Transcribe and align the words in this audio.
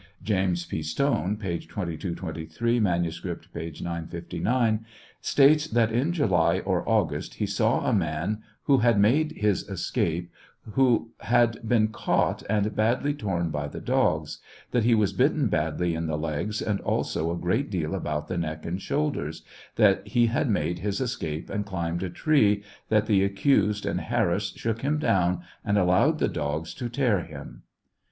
Jas. 0.23 0.65
P. 0.65 0.81
Stone 0.81 1.37
(p. 1.37 1.59
2223; 1.59 2.79
manuscript, 2.79 3.53
p. 3.53 3.65
959) 3.79 4.83
states 5.21 5.67
that 5.67 5.91
in 5.91 6.11
July 6.11 6.57
or 6.61 6.81
August 6.89 7.35
he 7.35 7.45
saw 7.45 7.85
a 7.87 7.93
man 7.93 8.41
who 8.63 8.79
had 8.79 8.99
made 8.99 9.33
his 9.33 9.61
escape, 9.69 10.31
who 10.71 11.11
had 11.19 11.59
been 11.69 11.89
caught 11.89 12.41
and 12.49 12.75
badly 12.75 13.13
torn 13.13 13.51
by 13.51 13.67
the 13.67 13.79
dogs; 13.79 14.39
that 14.71 14.83
he 14.85 14.95
was 14.95 15.13
bitten 15.13 15.45
badly 15.49 15.93
in 15.93 16.07
the 16.07 16.17
legs 16.17 16.63
and 16.63 16.81
also 16.81 17.29
a 17.31 17.37
great 17.37 17.69
deal 17.69 17.93
about 17.93 18.27
the 18.27 18.39
neck 18.39 18.65
and 18.65 18.81
shoulders; 18.81 19.43
that 19.75 20.07
he 20.07 20.25
had 20.25 20.49
made 20.49 20.79
his 20.79 20.99
escape 20.99 21.47
and 21.47 21.63
climbed 21.67 22.01
a 22.01 22.09
tree; 22.09 22.63
that 22.89 23.05
the 23.05 23.23
accused 23.23 23.85
and 23.85 24.01
Harris 24.01 24.49
shook 24.55 24.81
him 24.81 24.97
down 24.97 25.41
and 25.63 25.77
allowed 25.77 26.17
the 26.17 26.27
dogs 26.27 26.73
to 26.73 26.89
tear 26.89 27.19
him. 27.19 27.61